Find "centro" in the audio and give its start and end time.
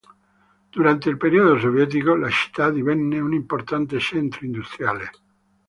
3.99-4.43